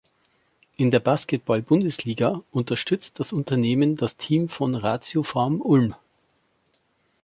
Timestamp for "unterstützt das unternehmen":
2.49-3.97